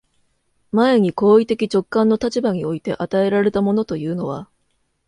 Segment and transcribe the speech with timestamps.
[0.71, 4.49] 前に行為的直観の立場において与えられたものというのは、